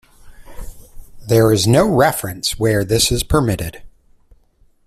[1.27, 3.83] There is no reference where this is permitted.